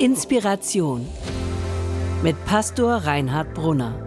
Inspiration 0.00 1.04
mit 2.22 2.36
Pastor 2.44 2.98
Reinhard 2.98 3.52
Brunner. 3.52 3.98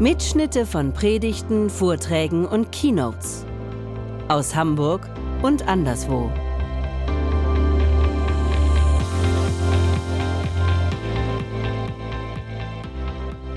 Mitschnitte 0.00 0.66
von 0.66 0.92
Predigten, 0.92 1.70
Vorträgen 1.70 2.44
und 2.44 2.72
Keynotes 2.72 3.46
aus 4.26 4.52
Hamburg 4.56 5.08
und 5.42 5.68
anderswo. 5.68 6.28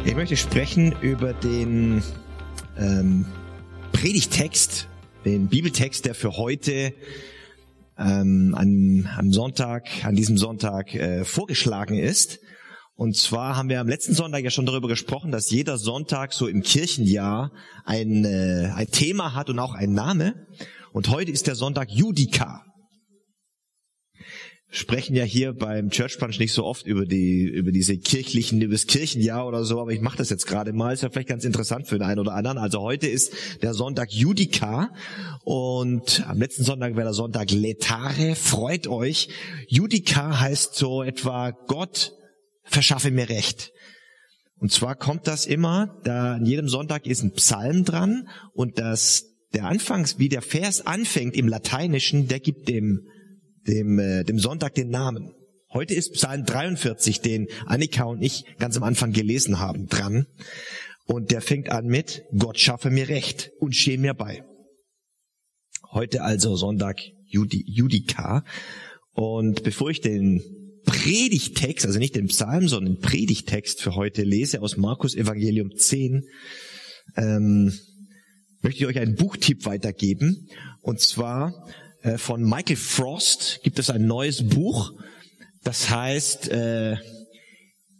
Ich 0.06 0.16
möchte 0.16 0.38
sprechen 0.38 0.96
über 1.02 1.34
den 1.34 2.04
ähm, 2.78 3.26
Predigtext, 3.92 4.88
den 5.26 5.48
Bibeltext, 5.48 6.06
der 6.06 6.14
für 6.14 6.38
heute 6.38 6.94
ähm, 7.98 8.54
an, 8.56 9.10
am 9.18 9.32
Sonntag, 9.32 9.88
an 10.04 10.16
diesem 10.16 10.38
Sonntag 10.38 10.94
äh, 10.94 11.26
vorgeschlagen 11.26 11.98
ist. 11.98 12.40
Und 12.96 13.16
zwar 13.16 13.56
haben 13.56 13.70
wir 13.70 13.80
am 13.80 13.88
letzten 13.88 14.14
Sonntag 14.14 14.44
ja 14.44 14.50
schon 14.50 14.66
darüber 14.66 14.88
gesprochen, 14.88 15.32
dass 15.32 15.52
jeder 15.52 15.78
Sonntag 15.78 16.34
so 16.34 16.48
im 16.48 16.64
Kirchenjahr 16.64 17.52
ein, 17.86 18.26
äh, 18.26 18.72
ein 18.76 18.88
Thema 18.88 19.36
hat 19.36 19.50
und 19.50 19.60
auch 19.60 19.76
ein 19.76 19.94
Name. 19.94 20.48
Und 20.94 21.10
heute 21.10 21.32
ist 21.32 21.48
der 21.48 21.56
Sonntag 21.56 21.92
Judika 21.92 22.67
sprechen 24.70 25.16
ja 25.16 25.24
hier 25.24 25.54
beim 25.54 25.90
Church 25.90 26.20
Punch 26.20 26.40
nicht 26.40 26.54
so 26.54 26.66
oft 26.66 26.86
über 26.86 27.06
die 27.06 27.44
über 27.44 27.72
diese 27.72 27.98
kirchlichen 27.98 28.62
über 28.62 28.74
das 28.74 28.86
Kirchenjahr 28.86 29.48
oder 29.48 29.64
so, 29.64 29.80
aber 29.80 29.92
ich 29.92 30.02
mache 30.02 30.18
das 30.18 30.30
jetzt 30.30 30.46
gerade 30.46 30.74
mal. 30.74 30.94
Ist 30.94 31.04
ja 31.04 31.10
vielleicht 31.10 31.30
ganz 31.30 31.46
interessant 31.46 31.88
für 31.88 31.98
den 31.98 32.08
einen 32.08 32.20
oder 32.20 32.34
anderen. 32.34 32.58
Also 32.58 32.82
heute 32.82 33.08
ist 33.08 33.34
der 33.62 33.74
Sonntag 33.74 34.12
Judika 34.12 34.92
und 35.44 36.26
am 36.28 36.40
letzten 36.40 36.64
Sonntag 36.64 36.96
wäre 36.96 37.06
der 37.06 37.14
Sonntag 37.14 37.52
Letare. 37.52 38.36
Freut 38.36 38.88
euch. 38.88 39.30
Judika 39.68 40.40
heißt 40.40 40.76
so 40.76 41.02
etwa 41.02 41.52
Gott 41.52 42.14
verschaffe 42.64 43.12
mir 43.12 43.30
Recht. 43.30 43.72
Und 44.60 44.72
zwar 44.72 44.96
kommt 44.96 45.28
das 45.28 45.46
immer, 45.46 46.00
da 46.04 46.34
an 46.34 46.46
jedem 46.46 46.68
Sonntag 46.68 47.06
ist 47.06 47.24
ein 47.24 47.32
Psalm 47.34 47.86
dran 47.86 48.28
und 48.54 48.80
das 48.80 49.26
der 49.54 49.66
Anfangs, 49.66 50.20
wie 50.20 50.30
der 50.30 50.42
Vers 50.42 50.86
anfängt 50.86 51.36
im 51.36 51.48
Lateinischen, 51.48 52.28
der 52.28 52.40
gibt 52.40 52.68
dem 52.68 53.08
dem, 53.68 54.00
äh, 54.00 54.24
dem 54.24 54.40
Sonntag 54.40 54.76
den 54.76 54.90
Namen. 54.90 55.34
Heute 55.72 55.94
ist 55.94 56.14
Psalm 56.14 56.46
43, 56.46 57.22
den 57.22 57.48
Annika 57.66 58.06
und 58.06 58.22
ich 58.22 58.46
ganz 58.58 58.78
am 58.78 58.84
Anfang 58.84 59.12
gelesen 59.12 59.60
haben, 59.60 59.88
dran. 59.88 60.26
Und 61.06 61.32
der 61.32 61.42
fängt 61.42 61.70
an 61.70 61.86
mit, 61.86 62.24
Gott 62.38 62.60
schaffe 62.60 62.90
mir 62.90 63.10
Recht 63.10 63.52
und 63.60 63.76
stehe 63.76 63.98
mir 63.98 64.14
bei. 64.14 64.44
Heute 65.92 66.24
also 66.24 66.56
Sonntag 66.56 67.00
Judi, 67.26 67.64
Judika. 67.68 68.44
Und 69.14 69.64
bevor 69.64 69.90
ich 69.90 70.02
den 70.02 70.42
Predigtext, 70.86 71.86
also 71.86 72.00
nicht 72.00 72.16
den 72.16 72.28
Psalm, 72.28 72.68
sondern 72.68 72.96
den 72.96 73.02
Predigtext 73.02 73.82
für 73.82 73.96
heute 73.96 74.24
lese 74.24 74.62
aus 74.62 74.78
Markus 74.78 75.16
Evangelium 75.16 75.76
10, 75.76 76.24
ähm, 77.18 77.74
möchte 78.62 78.80
ich 78.80 78.86
euch 78.86 79.00
einen 79.00 79.16
Buchtipp 79.16 79.66
weitergeben. 79.66 80.48
Und 80.82 81.02
zwar 81.02 81.54
von 82.18 82.44
Michael 82.44 82.76
Frost 82.76 83.60
gibt 83.64 83.80
es 83.80 83.90
ein 83.90 84.06
neues 84.06 84.48
Buch, 84.48 84.94
das 85.64 85.90
heißt 85.90 86.50
äh, 86.50 86.96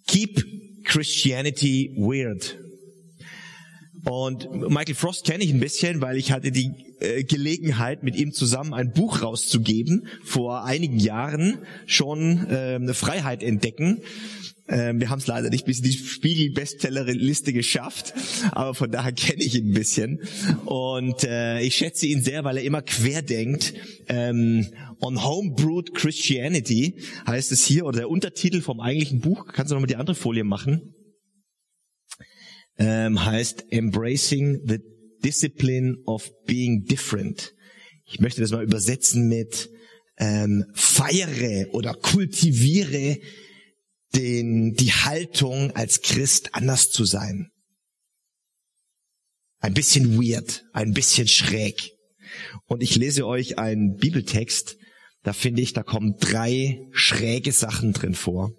Keep 0.08 0.84
Christianity 0.86 1.94
Weird. 1.98 2.58
Und 4.06 4.50
Michael 4.70 4.96
Frost 4.96 5.26
kenne 5.26 5.44
ich 5.44 5.52
ein 5.52 5.60
bisschen, 5.60 6.00
weil 6.00 6.16
ich 6.18 6.32
hatte 6.32 6.52
die 6.52 6.72
äh, 7.00 7.24
Gelegenheit, 7.24 8.04
mit 8.04 8.16
ihm 8.16 8.32
zusammen 8.32 8.74
ein 8.74 8.94
Buch 8.94 9.22
rauszugeben, 9.22 10.08
vor 10.24 10.64
einigen 10.64 10.98
Jahren 10.98 11.60
schon 11.86 12.48
äh, 12.50 12.76
eine 12.76 12.94
Freiheit 12.94 13.44
entdecken. 13.44 14.02
Ähm, 14.70 15.00
wir 15.00 15.10
haben 15.10 15.20
es 15.20 15.28
leider 15.28 15.50
nicht 15.50 15.66
bis 15.66 15.78
in 15.80 15.86
die 15.86 15.94
Spiegel-Bestseller-Liste 15.94 17.54
geschafft, 17.54 18.14
aber 18.52 18.74
von 18.74 18.92
daher 18.92 19.14
kenne 19.14 19.44
ich 19.44 19.56
ihn 19.56 19.70
ein 19.70 19.74
bisschen. 19.74 20.22
Und 20.66 21.24
äh, 21.24 21.62
ich 21.62 21.76
schätze 21.76 22.06
ihn 22.08 22.22
sehr, 22.22 22.44
weil 22.44 22.58
er 22.58 22.64
immer 22.64 22.82
querdenkt. 22.82 23.74
Ähm, 24.08 24.68
On 25.00 25.24
Homebrewed 25.24 25.94
Christianity 25.94 27.00
heißt 27.26 27.52
es 27.52 27.66
hier, 27.66 27.86
oder 27.86 28.00
der 28.00 28.10
Untertitel 28.10 28.62
vom 28.62 28.80
eigentlichen 28.80 29.22
Buch, 29.22 29.46
kannst 29.54 29.72
du 29.72 29.76
nochmal 29.76 29.88
die 29.88 29.96
andere 29.96 30.16
Folie 30.16 30.44
machen, 30.44 30.94
ähm, 32.78 33.24
heißt 33.24 33.66
Embracing 33.70 34.62
the 34.66 34.80
Discipline 35.24 35.98
of 36.06 36.30
Being 36.46 36.86
Different. 36.86 37.54
Ich 38.06 38.20
möchte 38.20 38.42
das 38.42 38.52
mal 38.52 38.64
übersetzen 38.64 39.28
mit 39.28 39.70
ähm, 40.18 40.66
feiere 40.74 41.74
oder 41.74 41.94
kultiviere 41.94 43.18
den, 44.18 44.74
die 44.74 44.92
Haltung 44.92 45.72
als 45.72 46.02
Christ 46.02 46.56
anders 46.56 46.90
zu 46.90 47.06
sein. 47.06 47.52
Ein 49.60 49.74
bisschen 49.74 50.18
weird, 50.18 50.66
ein 50.74 50.94
bisschen 50.94 51.28
schräg. 51.28 51.94
Und 52.66 52.84
ich 52.84 52.96
lese 52.96 53.26
euch 53.26 53.58
einen 53.58 53.96
Bibeltext, 53.96 54.78
da 55.24 55.34
finde 55.34 55.62
ich, 55.62 55.74
da 55.74 55.84
kommen 55.84 56.16
drei 56.20 56.88
schräge 56.92 57.52
Sachen 57.52 57.94
drin 57.94 58.16
vor. 58.16 58.52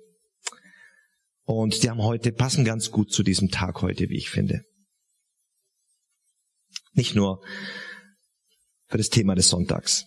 Und 1.45 1.83
die 1.83 1.91
haben 1.91 2.03
heute, 2.03 2.33
passen 2.33 2.65
ganz 2.65 2.91
gut 2.91 3.11
zu 3.11 3.23
diesem 3.23 3.51
Tag 3.51 3.83
heute, 3.83 4.09
wie 4.11 4.19
ich 4.19 4.31
finde. 4.31 4.63
Nicht 6.93 7.15
nur 7.15 7.43
für 8.87 8.99
das 8.99 9.09
Thema 9.09 9.35
des 9.35 9.49
Sonntags. 9.49 10.07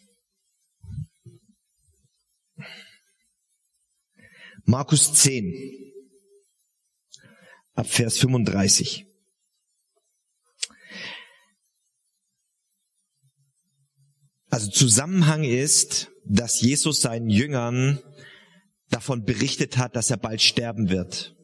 Markus 4.65 5.13
10, 5.13 5.53
ab 7.73 7.87
Vers 7.87 8.17
35. 8.17 9.05
Also 14.49 14.69
Zusammenhang 14.69 15.43
ist, 15.43 16.11
dass 16.25 16.61
Jesus 16.61 17.01
seinen 17.01 17.29
Jüngern 17.29 17.99
davon 18.89 19.23
berichtet 19.23 19.77
hat, 19.77 19.95
dass 19.95 20.11
er 20.11 20.17
bald 20.17 20.41
sterben 20.41 20.89
wird. 20.89 21.35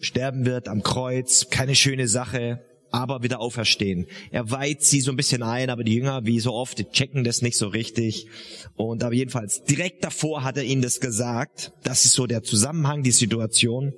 Sterben 0.00 0.46
wird 0.46 0.68
am 0.68 0.82
Kreuz, 0.82 1.50
keine 1.50 1.74
schöne 1.74 2.08
Sache, 2.08 2.64
aber 2.90 3.22
wieder 3.22 3.40
auferstehen. 3.40 4.06
Er 4.30 4.50
weiht 4.50 4.82
sie 4.82 5.00
so 5.00 5.10
ein 5.10 5.16
bisschen 5.16 5.42
ein, 5.42 5.70
aber 5.70 5.84
die 5.84 5.94
Jünger, 5.94 6.24
wie 6.24 6.40
so 6.40 6.52
oft, 6.52 6.92
checken 6.92 7.24
das 7.24 7.42
nicht 7.42 7.56
so 7.56 7.68
richtig. 7.68 8.26
Und 8.74 9.02
aber 9.02 9.14
jedenfalls, 9.14 9.62
direkt 9.62 10.04
davor 10.04 10.44
hat 10.44 10.56
er 10.56 10.64
ihnen 10.64 10.82
das 10.82 11.00
gesagt. 11.00 11.72
Das 11.82 12.04
ist 12.04 12.12
so 12.12 12.26
der 12.26 12.42
Zusammenhang, 12.42 13.02
die 13.02 13.10
Situation. 13.10 13.92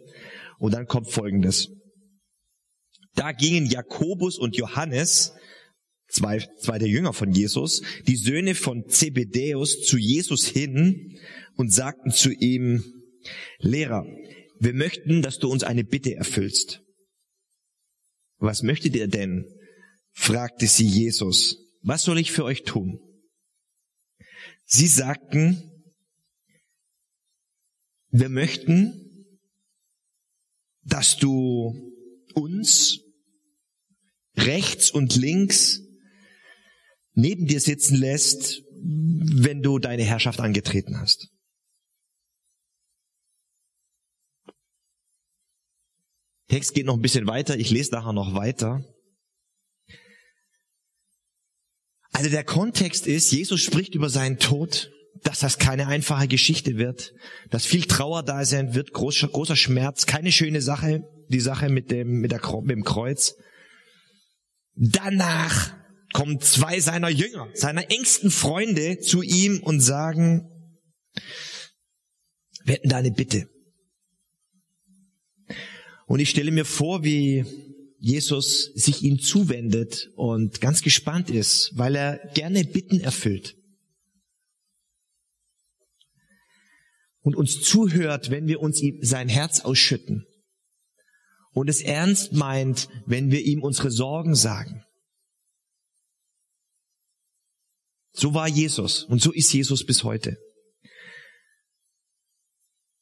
Und 0.58 0.74
dann 0.74 0.86
kommt 0.86 1.10
Folgendes. 1.10 1.70
Da 3.14 3.32
gingen 3.32 3.66
Jakobus 3.66 4.38
und 4.38 4.56
Johannes, 4.56 5.34
zwei, 6.08 6.38
zwei 6.60 6.78
der 6.78 6.88
Jünger 6.88 7.12
von 7.12 7.32
Jesus, 7.32 7.82
die 8.06 8.16
Söhne 8.16 8.54
von 8.54 8.84
Zebedäus 8.88 9.82
zu 9.82 9.98
Jesus 9.98 10.46
hin 10.46 11.18
und 11.56 11.72
sagten 11.72 12.10
zu 12.10 12.30
ihm, 12.32 12.84
Lehrer, 13.58 14.06
wir 14.58 14.74
möchten, 14.74 15.22
dass 15.22 15.38
du 15.38 15.48
uns 15.48 15.64
eine 15.64 15.84
Bitte 15.84 16.14
erfüllst. 16.14 16.82
Was 18.40 18.62
möchtet 18.62 18.96
ihr 18.96 19.06
denn? 19.06 19.46
fragte 20.12 20.66
sie 20.66 20.86
Jesus. 20.86 21.56
Was 21.82 22.02
soll 22.02 22.18
ich 22.18 22.32
für 22.32 22.44
euch 22.44 22.64
tun? 22.64 22.98
Sie 24.64 24.86
sagten, 24.86 25.70
wir 28.08 28.28
möchten, 28.28 29.28
dass 30.82 31.16
du 31.16 31.74
uns 32.34 33.00
rechts 34.36 34.90
und 34.90 35.16
links 35.16 35.80
neben 37.12 37.46
dir 37.46 37.60
sitzen 37.60 37.96
lässt, 37.96 38.62
wenn 38.82 39.62
du 39.62 39.78
deine 39.78 40.02
Herrschaft 40.02 40.40
angetreten 40.40 40.98
hast. 40.98 41.28
Text 46.50 46.74
geht 46.74 46.86
noch 46.86 46.94
ein 46.94 47.00
bisschen 47.00 47.28
weiter, 47.28 47.56
ich 47.56 47.70
lese 47.70 47.92
nachher 47.92 48.12
noch 48.12 48.34
weiter. 48.34 48.84
Also 52.12 52.28
der 52.28 52.42
Kontext 52.42 53.06
ist, 53.06 53.30
Jesus 53.30 53.60
spricht 53.60 53.94
über 53.94 54.10
seinen 54.10 54.38
Tod, 54.38 54.90
dass 55.22 55.38
das 55.38 55.58
keine 55.58 55.86
einfache 55.86 56.26
Geschichte 56.26 56.76
wird, 56.76 57.12
dass 57.50 57.66
viel 57.66 57.84
Trauer 57.84 58.24
da 58.24 58.44
sein 58.44 58.74
wird, 58.74 58.92
großer, 58.92 59.28
großer 59.28 59.54
Schmerz, 59.54 60.06
keine 60.06 60.32
schöne 60.32 60.60
Sache, 60.60 61.04
die 61.28 61.40
Sache 61.40 61.68
mit 61.68 61.92
dem, 61.92 62.20
mit, 62.20 62.32
der, 62.32 62.40
mit 62.62 62.70
dem 62.70 62.84
Kreuz. 62.84 63.36
Danach 64.74 65.72
kommen 66.12 66.40
zwei 66.40 66.80
seiner 66.80 67.10
Jünger, 67.10 67.48
seiner 67.54 67.90
engsten 67.92 68.32
Freunde 68.32 68.98
zu 68.98 69.22
ihm 69.22 69.62
und 69.62 69.80
sagen, 69.80 70.48
wir 72.64 72.74
hätten 72.74 72.88
da 72.88 72.96
eine 72.96 73.12
Bitte. 73.12 73.48
Und 76.10 76.18
ich 76.18 76.30
stelle 76.30 76.50
mir 76.50 76.64
vor, 76.64 77.04
wie 77.04 77.44
Jesus 78.00 78.72
sich 78.74 79.02
ihm 79.02 79.20
zuwendet 79.20 80.10
und 80.16 80.60
ganz 80.60 80.82
gespannt 80.82 81.30
ist, 81.30 81.70
weil 81.74 81.94
er 81.94 82.18
gerne 82.34 82.64
Bitten 82.64 82.98
erfüllt. 82.98 83.56
und 87.22 87.36
uns 87.36 87.60
zuhört, 87.60 88.30
wenn 88.30 88.48
wir 88.48 88.60
uns 88.60 88.80
ihm 88.80 88.98
sein 89.02 89.28
Herz 89.28 89.60
ausschütten 89.60 90.26
und 91.52 91.68
es 91.68 91.82
ernst 91.82 92.32
meint, 92.32 92.88
wenn 93.06 93.30
wir 93.30 93.42
ihm 93.42 93.62
unsere 93.62 93.90
Sorgen 93.90 94.34
sagen. 94.34 94.82
So 98.12 98.32
war 98.32 98.48
Jesus 98.48 99.04
und 99.04 99.20
so 99.20 99.32
ist 99.32 99.52
Jesus 99.52 99.84
bis 99.84 100.02
heute. 100.02 100.38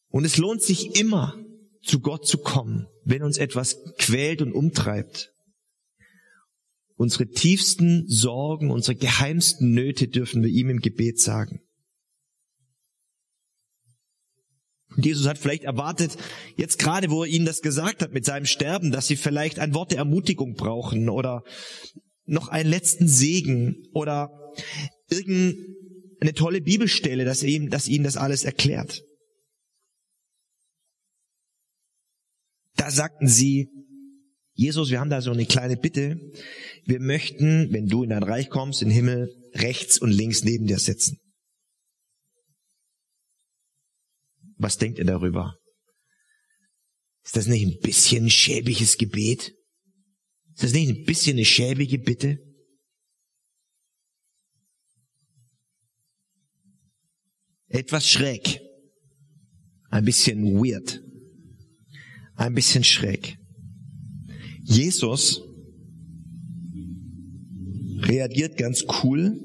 Und 0.08 0.24
es 0.24 0.36
lohnt 0.36 0.62
sich 0.62 0.98
immer, 0.98 1.36
zu 1.82 2.00
Gott 2.00 2.26
zu 2.26 2.38
kommen, 2.38 2.86
wenn 3.04 3.22
uns 3.22 3.38
etwas 3.38 3.76
quält 3.98 4.42
und 4.42 4.52
umtreibt. 4.52 5.32
Unsere 6.96 7.28
tiefsten 7.28 8.08
Sorgen, 8.08 8.70
unsere 8.70 8.96
geheimsten 8.96 9.72
Nöte 9.72 10.08
dürfen 10.08 10.42
wir 10.42 10.50
ihm 10.50 10.68
im 10.68 10.80
Gebet 10.80 11.20
sagen. 11.20 11.60
Jesus 14.96 15.28
hat 15.28 15.38
vielleicht 15.38 15.62
erwartet, 15.62 16.16
jetzt 16.56 16.78
gerade 16.78 17.10
wo 17.10 17.22
er 17.22 17.30
ihnen 17.30 17.46
das 17.46 17.60
gesagt 17.60 18.02
hat 18.02 18.12
mit 18.12 18.24
seinem 18.24 18.46
Sterben, 18.46 18.90
dass 18.90 19.06
sie 19.06 19.16
vielleicht 19.16 19.60
ein 19.60 19.74
Wort 19.74 19.92
der 19.92 19.98
Ermutigung 19.98 20.54
brauchen 20.54 21.08
oder 21.08 21.44
noch 22.24 22.48
einen 22.48 22.68
letzten 22.68 23.06
Segen 23.06 23.86
oder 23.92 24.30
irgendeine 25.08 26.34
tolle 26.34 26.60
Bibelstelle, 26.60 27.24
dass, 27.24 27.42
ihm, 27.42 27.70
dass 27.70 27.86
ihnen 27.86 28.04
das 28.04 28.16
alles 28.16 28.44
erklärt. 28.44 29.04
Da 32.78 32.90
sagten 32.90 33.26
sie, 33.26 33.68
Jesus, 34.54 34.90
wir 34.90 35.00
haben 35.00 35.10
da 35.10 35.20
so 35.20 35.32
eine 35.32 35.46
kleine 35.46 35.76
Bitte. 35.76 36.18
Wir 36.84 37.00
möchten, 37.00 37.72
wenn 37.72 37.86
du 37.86 38.04
in 38.04 38.10
dein 38.10 38.22
Reich 38.22 38.48
kommst, 38.48 38.82
in 38.82 38.90
Himmel, 38.90 39.34
rechts 39.54 39.98
und 39.98 40.10
links 40.10 40.44
neben 40.44 40.66
dir 40.66 40.78
sitzen. 40.78 41.18
Was 44.56 44.78
denkt 44.78 44.98
ihr 44.98 45.04
darüber? 45.04 45.56
Ist 47.24 47.36
das 47.36 47.46
nicht 47.46 47.66
ein 47.66 47.78
bisschen 47.80 48.30
schäbiges 48.30 48.96
Gebet? 48.96 49.52
Ist 50.54 50.62
das 50.62 50.72
nicht 50.72 50.88
ein 50.88 51.04
bisschen 51.04 51.36
eine 51.36 51.44
schäbige 51.44 51.98
Bitte? 51.98 52.38
Etwas 57.66 58.08
schräg. 58.08 58.60
Ein 59.90 60.04
bisschen 60.04 60.42
weird. 60.54 61.02
Ein 62.38 62.54
bisschen 62.54 62.84
schräg. 62.84 63.36
Jesus 64.62 65.42
reagiert 68.02 68.56
ganz 68.56 68.84
cool 69.02 69.36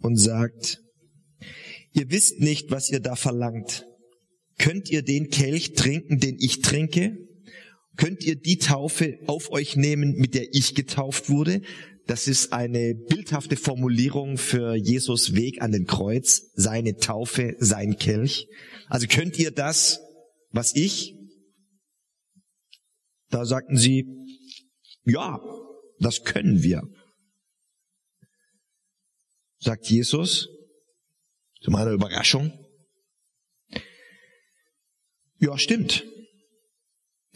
und 0.00 0.16
sagt, 0.16 0.80
ihr 1.92 2.08
wisst 2.12 2.38
nicht, 2.38 2.70
was 2.70 2.88
ihr 2.88 3.00
da 3.00 3.16
verlangt. 3.16 3.84
Könnt 4.58 4.88
ihr 4.90 5.02
den 5.02 5.30
Kelch 5.30 5.72
trinken, 5.72 6.20
den 6.20 6.36
ich 6.38 6.60
trinke? 6.60 7.18
Könnt 7.96 8.22
ihr 8.22 8.36
die 8.36 8.58
Taufe 8.58 9.18
auf 9.26 9.50
euch 9.50 9.74
nehmen, 9.74 10.14
mit 10.14 10.34
der 10.34 10.54
ich 10.54 10.76
getauft 10.76 11.30
wurde? 11.30 11.62
Das 12.06 12.28
ist 12.28 12.52
eine 12.52 12.94
bildhafte 12.94 13.56
Formulierung 13.56 14.38
für 14.38 14.76
Jesus 14.76 15.34
Weg 15.34 15.62
an 15.62 15.72
den 15.72 15.86
Kreuz, 15.86 16.52
seine 16.54 16.94
Taufe, 16.96 17.56
sein 17.58 17.96
Kelch. 17.96 18.46
Also 18.88 19.08
könnt 19.08 19.36
ihr 19.36 19.50
das, 19.50 19.98
was 20.52 20.76
ich? 20.76 21.16
Da 23.30 23.44
sagten 23.44 23.76
sie, 23.76 24.06
ja, 25.04 25.40
das 25.98 26.24
können 26.24 26.62
wir. 26.62 26.82
Sagt 29.58 29.86
Jesus, 29.88 30.48
zu 31.60 31.70
meiner 31.70 31.92
Überraschung, 31.92 32.52
ja, 35.38 35.56
stimmt. 35.56 36.04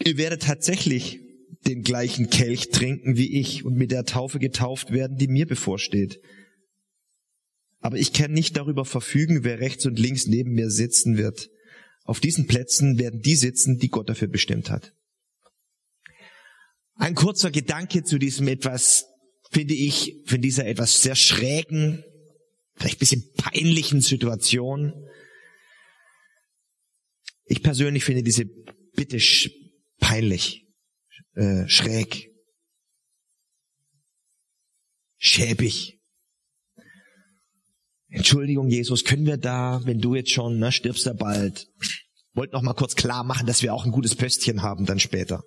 Ihr 0.04 0.18
werdet 0.18 0.42
tatsächlich 0.42 1.20
den 1.66 1.82
gleichen 1.82 2.28
Kelch 2.28 2.68
trinken 2.70 3.16
wie 3.16 3.40
ich 3.40 3.64
und 3.64 3.74
mit 3.76 3.90
der 3.90 4.04
Taufe 4.04 4.38
getauft 4.38 4.92
werden, 4.92 5.16
die 5.16 5.28
mir 5.28 5.46
bevorsteht. 5.46 6.20
Aber 7.78 7.96
ich 7.96 8.12
kann 8.12 8.32
nicht 8.32 8.56
darüber 8.56 8.84
verfügen, 8.84 9.44
wer 9.44 9.60
rechts 9.60 9.86
und 9.86 9.98
links 9.98 10.26
neben 10.26 10.52
mir 10.52 10.70
sitzen 10.70 11.16
wird. 11.16 11.50
Auf 12.04 12.20
diesen 12.20 12.46
Plätzen 12.46 12.98
werden 12.98 13.20
die 13.20 13.36
sitzen, 13.36 13.78
die 13.78 13.88
Gott 13.88 14.08
dafür 14.08 14.28
bestimmt 14.28 14.70
hat. 14.70 14.92
Ein 17.04 17.14
kurzer 17.14 17.50
Gedanke 17.50 18.02
zu 18.02 18.16
diesem 18.16 18.48
etwas, 18.48 19.04
finde 19.50 19.74
ich, 19.74 20.22
von 20.24 20.40
dieser 20.40 20.64
etwas 20.64 21.02
sehr 21.02 21.14
schrägen, 21.14 22.02
vielleicht 22.76 22.98
bisschen 22.98 23.30
peinlichen 23.36 24.00
Situation. 24.00 24.94
Ich 27.44 27.62
persönlich 27.62 28.06
finde 28.06 28.22
diese 28.22 28.46
Bitte 28.94 29.18
peinlich, 29.98 30.66
äh, 31.34 31.68
schräg, 31.68 32.30
schäbig. 35.18 36.00
Entschuldigung, 38.08 38.70
Jesus, 38.70 39.04
können 39.04 39.26
wir 39.26 39.36
da, 39.36 39.82
wenn 39.84 39.98
du 39.98 40.14
jetzt 40.14 40.30
schon, 40.30 40.58
ne, 40.58 40.72
stirbst 40.72 41.04
ja 41.04 41.12
bald, 41.12 41.68
wollt 42.32 42.54
noch 42.54 42.62
mal 42.62 42.72
kurz 42.72 42.96
klar 42.96 43.24
machen, 43.24 43.46
dass 43.46 43.60
wir 43.60 43.74
auch 43.74 43.84
ein 43.84 43.92
gutes 43.92 44.14
Pöstchen 44.14 44.62
haben 44.62 44.86
dann 44.86 45.00
später. 45.00 45.42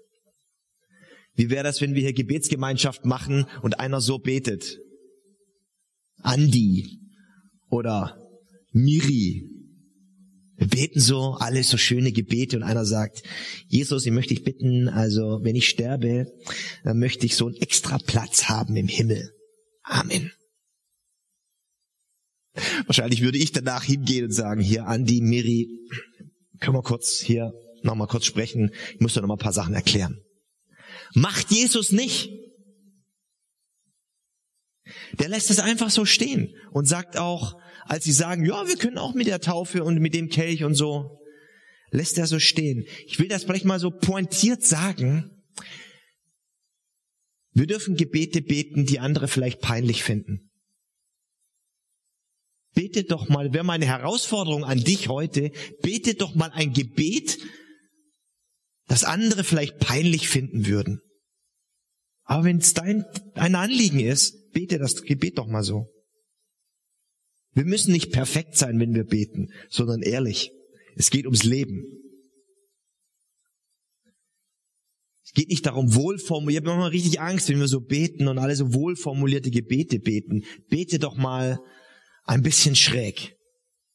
Wie 1.37 1.49
wäre 1.49 1.63
das, 1.63 1.79
wenn 1.79 1.95
wir 1.95 2.01
hier 2.01 2.13
Gebetsgemeinschaft 2.13 3.05
machen 3.05 3.45
und 3.61 3.79
einer 3.79 4.01
so 4.01 4.19
betet? 4.19 4.79
Andi 6.17 6.99
oder 7.69 8.17
Miri 8.71 9.57
wir 10.57 10.67
beten 10.67 10.99
so, 10.99 11.35
alles 11.39 11.69
so 11.69 11.77
schöne 11.77 12.11
Gebete 12.11 12.57
und 12.57 12.63
einer 12.63 12.83
sagt, 12.83 13.21
Jesus, 13.67 14.07
ich 14.07 14.11
möchte 14.11 14.33
dich 14.33 14.43
bitten, 14.43 14.89
also 14.89 15.39
wenn 15.43 15.55
ich 15.55 15.69
sterbe, 15.69 16.33
dann 16.83 16.97
möchte 16.97 17.27
ich 17.27 17.35
so 17.35 17.45
einen 17.45 17.55
extra 17.57 17.99
Platz 17.99 18.45
haben 18.45 18.75
im 18.75 18.87
Himmel. 18.87 19.31
Amen. 19.83 20.31
Wahrscheinlich 22.87 23.21
würde 23.21 23.37
ich 23.37 23.51
danach 23.51 23.83
hingehen 23.83 24.25
und 24.25 24.31
sagen, 24.31 24.59
hier 24.59 24.87
Andi, 24.87 25.21
Miri, 25.21 25.69
können 26.59 26.75
wir 26.75 26.81
kurz 26.81 27.19
hier 27.19 27.53
nochmal 27.83 28.07
kurz 28.07 28.25
sprechen, 28.25 28.71
ich 28.95 28.99
muss 28.99 29.13
dir 29.13 29.21
nochmal 29.21 29.37
ein 29.37 29.43
paar 29.43 29.53
Sachen 29.53 29.75
erklären. 29.75 30.19
Macht 31.13 31.51
Jesus 31.51 31.91
nicht. 31.91 32.31
Der 35.19 35.29
lässt 35.29 35.49
es 35.49 35.59
einfach 35.59 35.89
so 35.89 36.05
stehen 36.05 36.55
und 36.71 36.85
sagt 36.85 37.17
auch, 37.17 37.59
als 37.85 38.03
sie 38.03 38.11
sagen, 38.11 38.45
ja, 38.45 38.67
wir 38.67 38.77
können 38.77 38.97
auch 38.97 39.13
mit 39.13 39.27
der 39.27 39.41
Taufe 39.41 39.83
und 39.83 39.99
mit 39.99 40.13
dem 40.13 40.29
Kelch 40.29 40.63
und 40.63 40.75
so, 40.75 41.19
lässt 41.91 42.17
er 42.17 42.27
so 42.27 42.39
stehen. 42.39 42.85
Ich 43.05 43.19
will 43.19 43.27
das 43.27 43.43
vielleicht 43.43 43.65
mal 43.65 43.79
so 43.79 43.91
pointiert 43.91 44.63
sagen. 44.63 45.31
Wir 47.53 47.65
dürfen 47.65 47.95
Gebete 47.95 48.41
beten, 48.41 48.85
die 48.85 48.99
andere 48.99 49.27
vielleicht 49.27 49.61
peinlich 49.61 50.03
finden. 50.03 50.51
Bete 52.73 53.05
doch 53.05 53.27
mal, 53.29 53.53
wäre 53.53 53.63
meine 53.63 53.87
Herausforderung 53.87 54.63
an 54.63 54.83
dich 54.83 55.07
heute, 55.07 55.51
bete 55.81 56.13
doch 56.13 56.35
mal 56.35 56.51
ein 56.51 56.73
Gebet, 56.73 57.39
das 58.87 59.03
andere 59.03 59.43
vielleicht 59.43 59.79
peinlich 59.79 60.29
finden 60.29 60.65
würden. 60.65 61.01
Aber 62.23 62.43
wenn 62.43 62.57
es 62.57 62.73
dein 62.73 63.05
ein 63.35 63.55
Anliegen 63.55 63.99
ist, 63.99 64.51
bete 64.51 64.79
das 64.79 65.01
Gebet 65.03 65.37
doch 65.37 65.47
mal 65.47 65.63
so. 65.63 65.87
Wir 67.53 67.65
müssen 67.65 67.91
nicht 67.91 68.11
perfekt 68.11 68.55
sein, 68.57 68.79
wenn 68.79 68.93
wir 68.93 69.05
beten, 69.05 69.51
sondern 69.69 70.01
ehrlich. 70.01 70.51
Es 70.95 71.09
geht 71.09 71.25
ums 71.25 71.43
Leben. 71.43 71.83
Es 75.23 75.31
geht 75.33 75.49
nicht 75.49 75.65
darum, 75.65 75.93
wohlformuliert. 75.93 76.63
Ich 76.63 76.69
habe 76.69 76.79
immer 76.79 76.91
richtig 76.91 77.19
Angst, 77.19 77.49
wenn 77.49 77.59
wir 77.59 77.67
so 77.67 77.81
beten 77.81 78.27
und 78.27 78.37
alle 78.37 78.55
so 78.55 78.73
wohlformulierte 78.73 79.51
Gebete 79.51 79.99
beten. 79.99 80.43
Bete 80.69 80.99
doch 80.99 81.15
mal 81.15 81.59
ein 82.23 82.41
bisschen 82.41 82.75
schräg. 82.75 83.35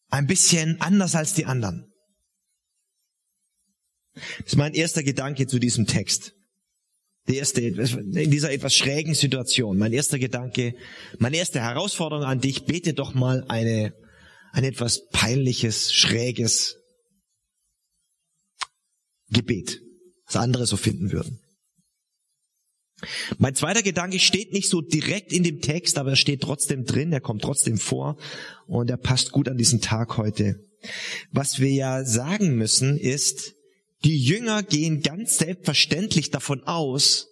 Ein 0.08 0.26
bisschen 0.26 0.80
anders 0.80 1.14
als 1.14 1.34
die 1.34 1.46
anderen. 1.46 1.91
Das 4.14 4.46
ist 4.46 4.56
mein 4.56 4.74
erster 4.74 5.02
Gedanke 5.02 5.46
zu 5.46 5.58
diesem 5.58 5.86
Text. 5.86 6.34
Die 7.28 7.36
erste, 7.36 7.60
in 7.60 8.30
dieser 8.30 8.52
etwas 8.52 8.74
schrägen 8.74 9.14
Situation. 9.14 9.78
Mein 9.78 9.92
erster 9.92 10.18
Gedanke, 10.18 10.74
meine 11.18 11.36
erste 11.36 11.60
Herausforderung 11.60 12.24
an 12.24 12.40
dich, 12.40 12.64
bete 12.64 12.94
doch 12.94 13.14
mal 13.14 13.44
eine, 13.48 13.94
ein 14.52 14.64
etwas 14.64 15.08
peinliches, 15.10 15.92
schräges 15.92 16.78
Gebet, 19.30 19.80
das 20.26 20.36
andere 20.36 20.66
so 20.66 20.76
finden 20.76 21.12
würden. 21.12 21.38
Mein 23.38 23.54
zweiter 23.54 23.82
Gedanke 23.82 24.18
steht 24.18 24.52
nicht 24.52 24.68
so 24.68 24.80
direkt 24.80 25.32
in 25.32 25.42
dem 25.42 25.60
Text, 25.60 25.98
aber 25.98 26.10
er 26.10 26.16
steht 26.16 26.42
trotzdem 26.42 26.84
drin, 26.84 27.12
er 27.12 27.20
kommt 27.20 27.42
trotzdem 27.42 27.78
vor 27.78 28.16
und 28.66 28.90
er 28.90 28.96
passt 28.96 29.32
gut 29.32 29.48
an 29.48 29.56
diesen 29.56 29.80
Tag 29.80 30.16
heute. 30.16 30.60
Was 31.30 31.60
wir 31.60 31.70
ja 31.70 32.04
sagen 32.04 32.56
müssen 32.56 32.98
ist, 32.98 33.54
die 34.04 34.18
Jünger 34.18 34.62
gehen 34.62 35.00
ganz 35.00 35.38
selbstverständlich 35.38 36.30
davon 36.30 36.62
aus, 36.64 37.28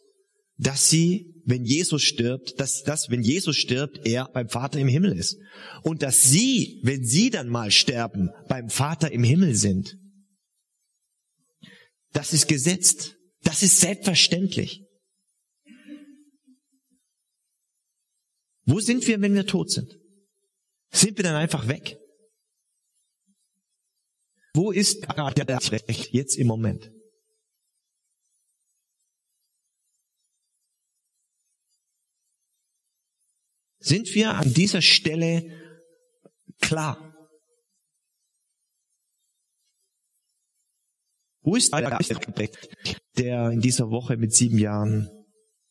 dass 0.56 0.88
sie 0.88 1.30
wenn 1.50 1.64
Jesus 1.64 2.02
stirbt, 2.02 2.58
dass 2.60 2.82
das, 2.82 3.10
wenn 3.10 3.22
Jesus 3.22 3.56
stirbt, 3.56 4.06
er 4.06 4.28
beim 4.32 4.48
Vater 4.48 4.78
im 4.78 4.88
Himmel 4.88 5.12
ist. 5.12 5.36
Und 5.82 6.02
dass 6.02 6.22
sie, 6.22 6.80
wenn 6.82 7.04
sie 7.04 7.30
dann 7.30 7.48
mal 7.48 7.70
sterben, 7.70 8.30
beim 8.48 8.70
Vater 8.70 9.12
im 9.12 9.24
Himmel 9.24 9.54
sind. 9.54 9.96
Das 12.12 12.32
ist 12.32 12.48
gesetzt. 12.48 13.16
Das 13.42 13.62
ist 13.62 13.80
selbstverständlich. 13.80 14.84
Wo 18.64 18.80
sind 18.80 19.06
wir, 19.06 19.20
wenn 19.20 19.34
wir 19.34 19.46
tot 19.46 19.70
sind? 19.70 19.98
Sind 20.92 21.16
wir 21.16 21.24
dann 21.24 21.36
einfach 21.36 21.68
weg? 21.68 21.99
Wo 24.52 24.72
ist 24.72 25.02
der 25.02 25.16
Recht 25.88 26.12
jetzt 26.12 26.36
im 26.36 26.48
Moment? 26.48 26.90
Sind 33.78 34.14
wir 34.14 34.34
an 34.34 34.52
dieser 34.52 34.82
Stelle 34.82 35.42
klar? 36.60 37.06
Wo 41.42 41.56
ist 41.56 41.72
der 41.72 41.98
der 43.16 43.50
in 43.50 43.60
dieser 43.60 43.90
Woche 43.90 44.16
mit 44.16 44.34
sieben 44.34 44.58
Jahren 44.58 45.08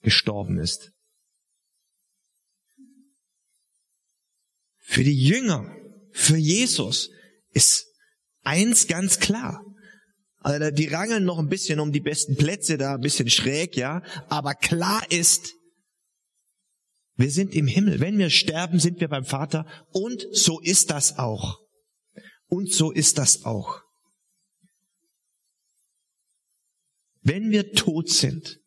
gestorben 0.02 0.58
ist? 0.58 0.92
Für 4.78 5.04
die 5.04 5.24
Jünger, 5.24 5.76
für 6.12 6.38
Jesus 6.38 7.12
ist 7.52 7.89
eins 8.44 8.88
ganz 8.88 9.20
klar. 9.20 9.64
Also 10.42 10.72
die 10.72 10.88
rangeln 10.88 11.26
noch 11.26 11.38
ein 11.38 11.50
bisschen 11.50 11.80
um 11.80 11.92
die 11.92 12.00
besten 12.00 12.36
Plätze 12.36 12.78
da, 12.78 12.96
ein 12.96 13.02
bisschen 13.02 13.30
schräg, 13.30 13.76
ja. 13.76 14.02
Aber 14.30 14.54
klar 14.54 15.04
ist, 15.10 15.54
wir 17.16 17.32
sind 17.32 17.54
im 17.54 17.68
Himmel. 17.68 18.00
Wenn 18.00 18.18
wir 18.18 18.30
sterben, 18.30 18.80
sind 18.80 19.02
wir 19.02 19.10
beim 19.10 19.26
Vater. 19.26 19.66
Und 19.92 20.26
so 20.32 20.62
ist 20.62 20.90
das 20.90 21.20
auch. 21.20 21.60
Und 22.48 22.72
so 22.72 22.92
ist 22.92 23.18
das 23.18 23.44
auch. 23.44 23.82
Wenn 27.22 27.52
wir 27.52 27.74
tot 27.74 28.10
sind, 28.10 28.60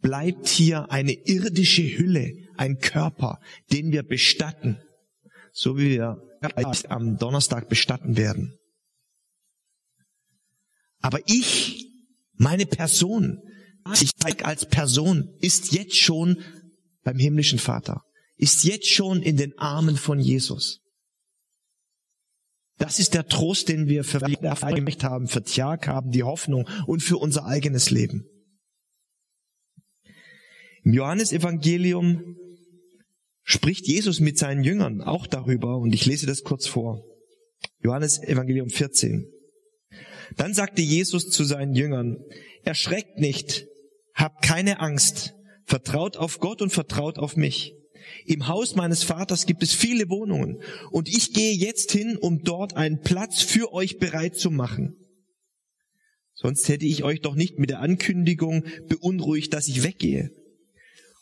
bleibt 0.00 0.48
hier 0.48 0.90
eine 0.90 1.12
irdische 1.12 1.82
Hülle, 1.82 2.32
ein 2.56 2.78
Körper, 2.78 3.38
den 3.72 3.92
wir 3.92 4.02
bestatten, 4.02 4.82
so 5.52 5.78
wie 5.78 5.90
wir 5.90 6.20
am 6.88 7.16
Donnerstag 7.16 7.68
bestatten 7.68 8.16
werden. 8.16 8.58
Aber 11.04 11.20
ich, 11.26 11.92
meine 12.32 12.64
Person, 12.64 13.42
ich 14.00 14.10
als 14.42 14.66
Person, 14.66 15.28
ist 15.40 15.72
jetzt 15.72 15.96
schon 15.96 16.40
beim 17.02 17.18
himmlischen 17.18 17.58
Vater, 17.58 18.00
ist 18.38 18.64
jetzt 18.64 18.88
schon 18.88 19.20
in 19.20 19.36
den 19.36 19.52
Armen 19.58 19.98
von 19.98 20.18
Jesus. 20.18 20.80
Das 22.78 23.00
ist 23.00 23.12
der 23.12 23.26
Trost, 23.26 23.68
den 23.68 23.86
wir 23.86 24.02
für 24.02 24.18
Gemächt 24.18 25.04
haben, 25.04 25.28
für 25.28 25.42
Tjag 25.42 25.86
haben, 25.88 26.10
die 26.10 26.22
Hoffnung 26.22 26.66
und 26.86 27.02
für 27.02 27.18
unser 27.18 27.44
eigenes 27.44 27.90
Leben. 27.90 28.24
Im 30.84 30.94
Johannesevangelium 30.94 32.34
spricht 33.42 33.86
Jesus 33.86 34.20
mit 34.20 34.38
seinen 34.38 34.64
Jüngern 34.64 35.02
auch 35.02 35.26
darüber 35.26 35.76
und 35.76 35.92
ich 35.92 36.06
lese 36.06 36.24
das 36.26 36.44
kurz 36.44 36.66
vor. 36.66 37.04
Johannes 37.82 38.22
Evangelium 38.22 38.70
14. 38.70 39.30
Dann 40.36 40.54
sagte 40.54 40.82
Jesus 40.82 41.30
zu 41.30 41.44
seinen 41.44 41.74
Jüngern, 41.74 42.18
erschreckt 42.64 43.18
nicht, 43.18 43.66
habt 44.14 44.42
keine 44.42 44.80
Angst, 44.80 45.34
vertraut 45.64 46.16
auf 46.16 46.38
Gott 46.38 46.62
und 46.62 46.70
vertraut 46.70 47.18
auf 47.18 47.36
mich. 47.36 47.74
Im 48.26 48.48
Haus 48.48 48.74
meines 48.74 49.02
Vaters 49.02 49.46
gibt 49.46 49.62
es 49.62 49.72
viele 49.72 50.08
Wohnungen 50.08 50.62
und 50.90 51.08
ich 51.08 51.32
gehe 51.32 51.54
jetzt 51.54 51.92
hin, 51.92 52.16
um 52.16 52.42
dort 52.42 52.76
einen 52.76 53.00
Platz 53.00 53.42
für 53.42 53.72
euch 53.72 53.98
bereit 53.98 54.36
zu 54.36 54.50
machen. 54.50 54.96
Sonst 56.34 56.68
hätte 56.68 56.84
ich 56.84 57.04
euch 57.04 57.20
doch 57.20 57.34
nicht 57.34 57.58
mit 57.58 57.70
der 57.70 57.80
Ankündigung 57.80 58.64
beunruhigt, 58.88 59.54
dass 59.54 59.68
ich 59.68 59.82
weggehe. 59.82 60.30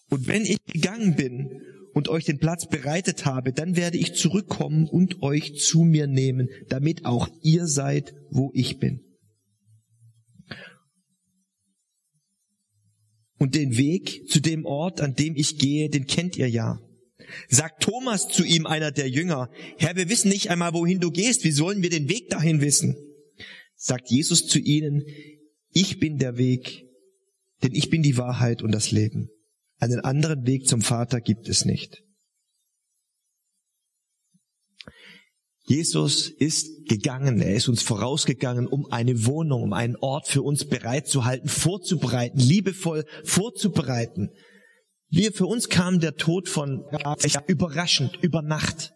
Und 0.08 0.26
wenn 0.26 0.42
ich 0.42 0.58
gegangen 0.66 1.14
bin 1.14 1.62
und 1.94 2.08
euch 2.08 2.24
den 2.24 2.38
Platz 2.38 2.68
bereitet 2.68 3.24
habe, 3.24 3.52
dann 3.52 3.76
werde 3.76 3.98
ich 3.98 4.14
zurückkommen 4.14 4.86
und 4.88 5.22
euch 5.22 5.56
zu 5.56 5.82
mir 5.82 6.06
nehmen, 6.06 6.48
damit 6.68 7.04
auch 7.04 7.28
ihr 7.42 7.66
seid, 7.66 8.14
wo 8.30 8.50
ich 8.54 8.78
bin. 8.78 9.00
Und 13.38 13.54
den 13.54 13.76
Weg 13.76 14.28
zu 14.28 14.40
dem 14.40 14.64
Ort, 14.64 15.00
an 15.00 15.14
dem 15.14 15.34
ich 15.36 15.58
gehe, 15.58 15.90
den 15.90 16.06
kennt 16.06 16.36
ihr 16.36 16.48
ja. 16.48 16.80
Sagt 17.48 17.82
Thomas 17.82 18.28
zu 18.28 18.44
ihm, 18.44 18.66
einer 18.66 18.92
der 18.92 19.08
Jünger, 19.08 19.50
Herr, 19.78 19.96
wir 19.96 20.08
wissen 20.08 20.28
nicht 20.28 20.50
einmal, 20.50 20.74
wohin 20.74 21.00
du 21.00 21.10
gehst, 21.10 21.44
wie 21.44 21.50
sollen 21.50 21.82
wir 21.82 21.90
den 21.90 22.08
Weg 22.08 22.30
dahin 22.30 22.60
wissen? 22.60 22.96
Sagt 23.74 24.10
Jesus 24.10 24.46
zu 24.46 24.58
ihnen, 24.58 25.02
ich 25.72 25.98
bin 25.98 26.18
der 26.18 26.36
Weg, 26.36 26.84
denn 27.62 27.74
ich 27.74 27.90
bin 27.90 28.02
die 28.02 28.16
Wahrheit 28.16 28.62
und 28.62 28.72
das 28.72 28.92
Leben. 28.92 29.28
Einen 29.82 29.98
anderen 29.98 30.46
Weg 30.46 30.68
zum 30.68 30.80
Vater 30.80 31.20
gibt 31.20 31.48
es 31.48 31.64
nicht. 31.64 32.04
Jesus 35.64 36.28
ist 36.28 36.86
gegangen, 36.86 37.40
er 37.40 37.56
ist 37.56 37.66
uns 37.66 37.82
vorausgegangen, 37.82 38.68
um 38.68 38.86
eine 38.92 39.26
Wohnung, 39.26 39.60
um 39.60 39.72
einen 39.72 39.96
Ort 39.96 40.28
für 40.28 40.42
uns 40.42 40.68
bereitzuhalten, 40.68 41.48
vorzubereiten, 41.48 42.38
liebevoll 42.38 43.04
vorzubereiten. 43.24 44.30
Wir, 45.08 45.32
für 45.32 45.46
uns 45.46 45.68
kam 45.68 45.98
der 45.98 46.14
Tod 46.14 46.48
von 46.48 46.84
überraschend, 47.48 48.16
über 48.22 48.40
Nacht. 48.40 48.92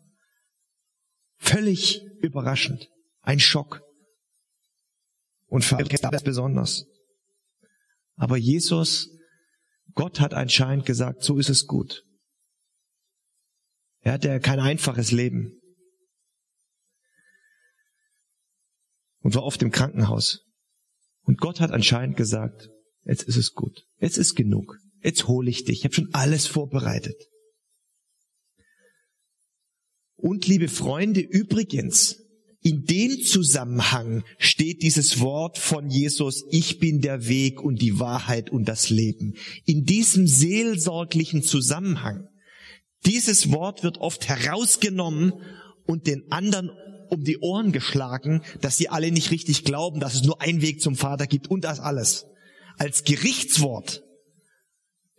Völlig 1.38 2.00
überraschend. 2.20 2.90
Ein 3.22 3.40
Schock. 3.40 3.82
Und 5.46 5.64
für 5.64 5.78
besonders. 6.22 6.86
Aber 8.14 8.36
Jesus 8.36 9.15
Gott 9.96 10.20
hat 10.20 10.34
anscheinend 10.34 10.84
gesagt, 10.84 11.24
so 11.24 11.38
ist 11.38 11.48
es 11.48 11.66
gut. 11.66 12.04
Er 14.00 14.12
hatte 14.12 14.38
kein 14.40 14.60
einfaches 14.60 15.10
Leben 15.10 15.58
und 19.20 19.34
war 19.34 19.42
oft 19.42 19.62
im 19.62 19.72
Krankenhaus. 19.72 20.44
Und 21.22 21.38
Gott 21.38 21.60
hat 21.60 21.72
anscheinend 21.72 22.16
gesagt, 22.16 22.68
jetzt 23.04 23.22
ist 23.22 23.36
es 23.36 23.54
gut, 23.54 23.84
jetzt 23.98 24.18
ist 24.18 24.36
genug, 24.36 24.76
jetzt 25.00 25.26
hole 25.26 25.48
ich 25.50 25.64
dich, 25.64 25.78
ich 25.78 25.84
habe 25.84 25.94
schon 25.94 26.12
alles 26.12 26.46
vorbereitet. 26.46 27.16
Und 30.14 30.46
liebe 30.46 30.68
Freunde, 30.68 31.20
übrigens, 31.20 32.22
in 32.66 32.84
dem 32.84 33.20
Zusammenhang 33.22 34.24
steht 34.38 34.82
dieses 34.82 35.20
Wort 35.20 35.56
von 35.56 35.88
Jesus, 35.88 36.44
ich 36.50 36.80
bin 36.80 37.00
der 37.00 37.28
Weg 37.28 37.62
und 37.62 37.80
die 37.80 38.00
Wahrheit 38.00 38.50
und 38.50 38.64
das 38.64 38.90
Leben. 38.90 39.34
In 39.66 39.84
diesem 39.84 40.26
seelsorglichen 40.26 41.44
Zusammenhang. 41.44 42.26
Dieses 43.04 43.52
Wort 43.52 43.84
wird 43.84 43.98
oft 43.98 44.28
herausgenommen 44.28 45.34
und 45.86 46.08
den 46.08 46.24
anderen 46.32 46.72
um 47.08 47.22
die 47.22 47.38
Ohren 47.38 47.70
geschlagen, 47.70 48.42
dass 48.62 48.76
sie 48.76 48.88
alle 48.88 49.12
nicht 49.12 49.30
richtig 49.30 49.62
glauben, 49.62 50.00
dass 50.00 50.14
es 50.14 50.24
nur 50.24 50.42
einen 50.42 50.60
Weg 50.60 50.80
zum 50.80 50.96
Vater 50.96 51.28
gibt 51.28 51.48
und 51.48 51.62
das 51.62 51.78
alles. 51.78 52.26
Als 52.78 53.04
Gerichtswort 53.04 54.02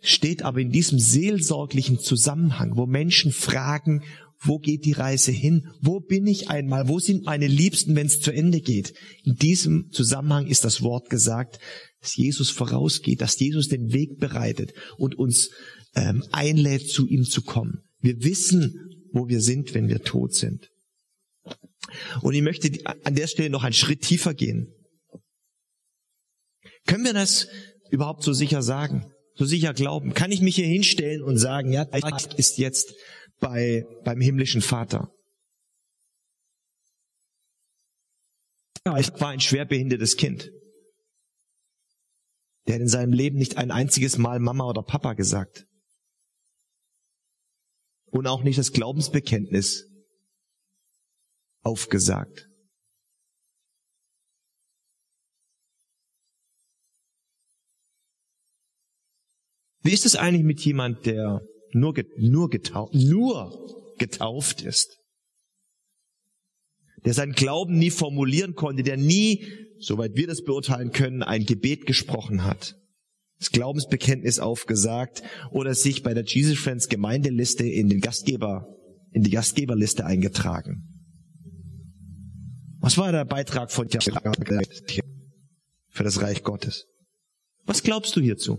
steht 0.00 0.42
aber 0.42 0.60
in 0.60 0.70
diesem 0.70 0.98
seelsorglichen 0.98 1.98
Zusammenhang, 1.98 2.76
wo 2.76 2.84
Menschen 2.84 3.32
fragen, 3.32 4.02
wo 4.40 4.58
geht 4.58 4.84
die 4.84 4.92
Reise 4.92 5.32
hin? 5.32 5.68
Wo 5.80 6.00
bin 6.00 6.26
ich 6.26 6.48
einmal? 6.48 6.88
Wo 6.88 6.98
sind 6.98 7.24
meine 7.24 7.48
Liebsten, 7.48 7.96
wenn 7.96 8.06
es 8.06 8.20
zu 8.20 8.30
Ende 8.30 8.60
geht? 8.60 8.94
In 9.24 9.34
diesem 9.34 9.90
Zusammenhang 9.90 10.46
ist 10.46 10.64
das 10.64 10.82
Wort 10.82 11.10
gesagt, 11.10 11.58
dass 12.00 12.16
Jesus 12.16 12.50
vorausgeht, 12.50 13.20
dass 13.20 13.38
Jesus 13.38 13.68
den 13.68 13.92
Weg 13.92 14.18
bereitet 14.18 14.72
und 14.96 15.16
uns 15.16 15.50
ähm, 15.96 16.24
einlädt, 16.30 16.88
zu 16.88 17.06
ihm 17.08 17.24
zu 17.24 17.42
kommen. 17.42 17.82
Wir 18.00 18.22
wissen, 18.22 19.08
wo 19.12 19.28
wir 19.28 19.40
sind, 19.40 19.74
wenn 19.74 19.88
wir 19.88 20.02
tot 20.02 20.34
sind. 20.34 20.68
Und 22.20 22.34
ich 22.34 22.42
möchte 22.42 22.70
an 23.04 23.14
der 23.14 23.26
Stelle 23.26 23.50
noch 23.50 23.64
einen 23.64 23.72
Schritt 23.72 24.02
tiefer 24.02 24.34
gehen. 24.34 24.72
Können 26.86 27.04
wir 27.04 27.14
das 27.14 27.48
überhaupt 27.90 28.22
so 28.22 28.32
sicher 28.32 28.62
sagen? 28.62 29.10
So 29.34 29.44
sicher 29.44 29.72
glauben? 29.72 30.14
Kann 30.14 30.32
ich 30.32 30.40
mich 30.40 30.56
hier 30.56 30.66
hinstellen 30.66 31.22
und 31.22 31.38
sagen, 31.38 31.72
ja, 31.72 31.84
das 31.84 32.26
ist 32.36 32.58
jetzt 32.58 32.94
bei, 33.40 33.86
beim 34.04 34.20
himmlischen 34.20 34.60
Vater. 34.60 35.12
Ich 38.98 39.12
war 39.20 39.28
ein 39.28 39.40
schwerbehindertes 39.40 40.16
Kind. 40.16 40.50
Der 42.66 42.76
hat 42.76 42.82
in 42.82 42.88
seinem 42.88 43.12
Leben 43.12 43.38
nicht 43.38 43.56
ein 43.56 43.70
einziges 43.70 44.18
Mal 44.18 44.40
Mama 44.40 44.64
oder 44.64 44.82
Papa 44.82 45.14
gesagt. 45.14 45.66
Und 48.06 48.26
auch 48.26 48.42
nicht 48.42 48.58
das 48.58 48.72
Glaubensbekenntnis 48.72 49.86
aufgesagt. 51.62 52.48
Wie 59.80 59.92
ist 59.92 60.06
es 60.06 60.16
eigentlich 60.16 60.44
mit 60.44 60.60
jemand, 60.60 61.06
der 61.06 61.40
nur, 61.72 61.94
nur, 62.16 62.50
getauft, 62.50 62.94
nur 62.94 63.94
getauft 63.98 64.62
ist? 64.62 64.98
Der 67.04 67.14
seinen 67.14 67.32
Glauben 67.32 67.78
nie 67.78 67.90
formulieren 67.90 68.54
konnte, 68.54 68.82
der 68.82 68.96
nie, 68.96 69.46
soweit 69.78 70.16
wir 70.16 70.26
das 70.26 70.42
beurteilen 70.42 70.90
können, 70.92 71.22
ein 71.22 71.46
Gebet 71.46 71.86
gesprochen 71.86 72.44
hat, 72.44 72.76
das 73.38 73.50
Glaubensbekenntnis 73.50 74.40
aufgesagt 74.40 75.22
oder 75.50 75.74
sich 75.74 76.02
bei 76.02 76.14
der 76.14 76.24
Jesus 76.24 76.58
Friends 76.58 76.88
Gemeindeliste 76.88 77.64
in 77.64 77.88
den 77.88 78.00
Gastgeber, 78.00 78.66
in 79.12 79.22
die 79.22 79.30
Gastgeberliste 79.30 80.04
eingetragen. 80.04 80.84
Was 82.80 82.98
war 82.98 83.12
der 83.12 83.24
Beitrag 83.24 83.70
von 83.70 83.88
für 83.88 83.98
das 86.04 86.20
Reich 86.20 86.42
Gottes? 86.42 86.86
Was 87.64 87.82
glaubst 87.82 88.14
du 88.16 88.20
hierzu? 88.20 88.58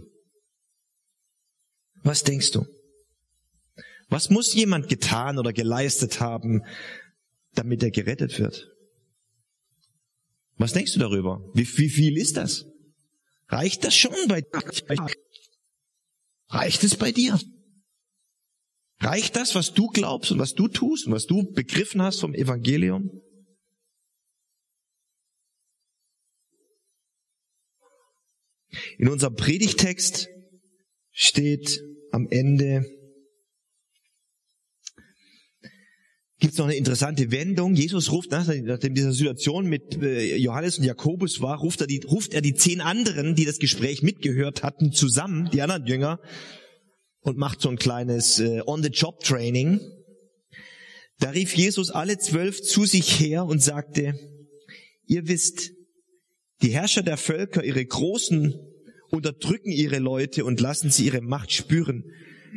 Was 2.03 2.23
denkst 2.23 2.51
du? 2.51 2.65
Was 4.09 4.29
muss 4.29 4.53
jemand 4.53 4.89
getan 4.89 5.37
oder 5.37 5.53
geleistet 5.53 6.19
haben, 6.19 6.63
damit 7.53 7.83
er 7.83 7.91
gerettet 7.91 8.39
wird? 8.39 8.67
Was 10.57 10.73
denkst 10.73 10.93
du 10.93 10.99
darüber? 10.99 11.41
Wie, 11.53 11.65
wie 11.77 11.89
viel 11.89 12.17
ist 12.17 12.35
das? 12.35 12.65
Reicht 13.47 13.83
das 13.83 13.95
schon 13.95 14.15
bei 14.27 14.41
dir? 14.41 15.07
Reicht 16.49 16.83
es 16.83 16.97
bei 16.97 17.11
dir? 17.11 17.39
Reicht 18.99 19.35
das, 19.35 19.55
was 19.55 19.73
du 19.73 19.87
glaubst 19.87 20.31
und 20.31 20.39
was 20.39 20.53
du 20.53 20.67
tust 20.67 21.07
und 21.07 21.13
was 21.13 21.25
du 21.25 21.49
begriffen 21.51 22.01
hast 22.01 22.19
vom 22.19 22.33
Evangelium? 22.33 23.21
In 28.97 29.07
unserem 29.07 29.35
Predigtext 29.35 30.27
steht 31.11 31.81
am 32.11 32.27
Ende, 32.29 32.85
gibt 36.39 36.53
es 36.53 36.57
noch 36.57 36.65
eine 36.65 36.75
interessante 36.75 37.31
Wendung. 37.31 37.75
Jesus 37.75 38.11
ruft, 38.11 38.31
nachdem 38.31 38.95
diese 38.95 39.11
Situation 39.11 39.67
mit 39.67 40.01
äh, 40.01 40.37
Johannes 40.37 40.77
und 40.77 40.85
Jakobus 40.85 41.41
war, 41.41 41.59
ruft 41.59 41.81
er, 41.81 41.87
die, 41.87 42.01
ruft 42.05 42.33
er 42.33 42.41
die 42.41 42.53
zehn 42.53 42.79
anderen, 42.81 43.35
die 43.35 43.45
das 43.45 43.59
Gespräch 43.59 44.01
mitgehört 44.01 44.63
hatten, 44.63 44.91
zusammen, 44.93 45.49
die 45.51 45.61
anderen 45.61 45.85
Jünger, 45.85 46.19
und 47.21 47.37
macht 47.37 47.59
so 47.59 47.69
ein 47.69 47.77
kleines 47.77 48.39
äh, 48.39 48.61
On-the-Job-Training. 48.65 49.81
Da 51.19 51.31
rief 51.31 51.53
Jesus 51.55 51.91
alle 51.91 52.17
zwölf 52.17 52.61
zu 52.61 52.85
sich 52.85 53.19
her 53.19 53.43
und 53.45 53.61
sagte, 53.61 54.13
ihr 55.05 55.27
wisst, 55.27 55.71
die 56.61 56.69
Herrscher 56.69 57.03
der 57.03 57.17
Völker, 57.17 57.63
ihre 57.63 57.85
großen 57.85 58.55
unterdrücken 59.11 59.71
ihre 59.71 59.99
Leute 59.99 60.45
und 60.45 60.61
lassen 60.61 60.91
sie 60.91 61.05
ihre 61.05 61.21
Macht 61.21 61.51
spüren. 61.51 62.05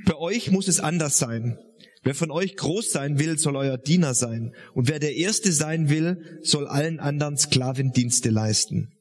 Bei 0.05 0.17
euch 0.17 0.51
muss 0.51 0.69
es 0.69 0.79
anders 0.81 1.19
sein. 1.19 1.59
Wer 2.03 2.15
von 2.15 2.31
euch 2.31 2.57
groß 2.57 2.91
sein 2.91 3.19
will, 3.19 3.39
soll 3.39 3.57
euer 3.57 3.79
Diener 3.79 4.15
sein. 4.15 4.55
Und 4.75 4.89
wer 4.89 4.99
der 4.99 5.15
Erste 5.15 5.53
sein 5.53 5.89
will, 5.89 6.41
soll 6.43 6.67
allen 6.67 6.99
anderen 6.99 7.37
Sklavendienste 7.37 8.31
leisten. 8.31 8.93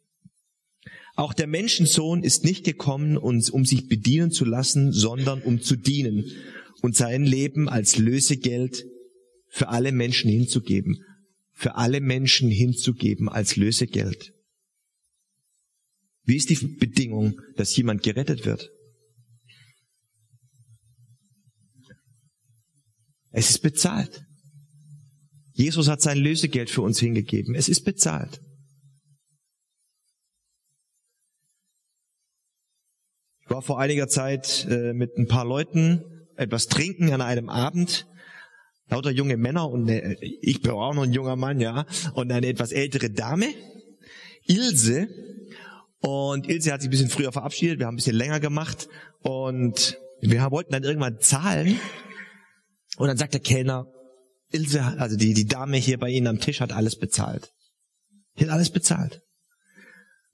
Auch 1.15 1.33
der 1.33 1.47
Menschensohn 1.47 2.23
ist 2.23 2.45
nicht 2.45 2.63
gekommen, 2.63 3.17
um 3.17 3.41
sich 3.41 3.87
bedienen 3.87 4.31
zu 4.31 4.45
lassen, 4.45 4.91
sondern 4.91 5.41
um 5.41 5.61
zu 5.61 5.75
dienen 5.75 6.25
und 6.81 6.95
sein 6.95 7.23
Leben 7.23 7.69
als 7.69 7.97
Lösegeld 7.97 8.85
für 9.47 9.69
alle 9.69 9.91
Menschen 9.91 10.29
hinzugeben. 10.29 11.03
Für 11.53 11.75
alle 11.75 12.01
Menschen 12.01 12.49
hinzugeben 12.49 13.29
als 13.29 13.55
Lösegeld. 13.55 14.33
Wie 16.23 16.37
ist 16.37 16.49
die 16.49 16.55
Bedingung, 16.55 17.39
dass 17.55 17.75
jemand 17.75 18.03
gerettet 18.03 18.45
wird? 18.45 18.71
Es 23.31 23.49
ist 23.49 23.61
bezahlt. 23.61 24.25
Jesus 25.53 25.87
hat 25.87 26.01
sein 26.01 26.17
Lösegeld 26.17 26.69
für 26.69 26.81
uns 26.81 26.99
hingegeben. 26.99 27.55
Es 27.55 27.69
ist 27.69 27.83
bezahlt. 27.83 28.41
Ich 33.43 33.49
war 33.49 33.61
vor 33.61 33.79
einiger 33.79 34.07
Zeit 34.07 34.65
äh, 34.69 34.93
mit 34.93 35.17
ein 35.17 35.27
paar 35.27 35.45
Leuten 35.45 36.03
etwas 36.35 36.67
trinken 36.67 37.11
an 37.11 37.21
einem 37.21 37.49
Abend. 37.49 38.07
Lauter 38.87 39.11
junge 39.11 39.37
Männer 39.37 39.69
und 39.69 39.89
eine, 39.89 40.21
ich 40.21 40.61
bin 40.61 40.71
auch 40.71 40.93
noch 40.93 41.03
ein 41.03 41.13
junger 41.13 41.37
Mann, 41.37 41.59
ja, 41.59 41.85
und 42.13 42.31
eine 42.31 42.47
etwas 42.47 42.71
ältere 42.71 43.09
Dame. 43.09 43.47
Ilse, 44.47 45.07
und 46.01 46.49
Ilse 46.49 46.73
hat 46.73 46.81
sich 46.81 46.89
ein 46.89 46.91
bisschen 46.91 47.09
früher 47.09 47.31
verabschiedet, 47.31 47.79
wir 47.79 47.85
haben 47.85 47.93
ein 47.93 47.97
bisschen 47.97 48.17
länger 48.17 48.39
gemacht 48.39 48.89
und 49.19 49.97
wir 50.19 50.49
wollten 50.51 50.73
dann 50.73 50.83
irgendwann 50.83 51.19
zahlen. 51.19 51.79
Und 53.01 53.07
dann 53.07 53.17
sagt 53.17 53.33
der 53.33 53.41
Kellner, 53.41 53.87
Ilse, 54.51 54.83
also 54.83 55.17
die, 55.17 55.33
die 55.33 55.47
Dame 55.47 55.77
hier 55.77 55.97
bei 55.97 56.09
Ihnen 56.09 56.27
am 56.27 56.39
Tisch 56.39 56.61
hat 56.61 56.71
alles 56.71 56.99
bezahlt. 56.99 57.51
Die 58.37 58.43
hat 58.43 58.51
alles 58.51 58.69
bezahlt. 58.69 59.23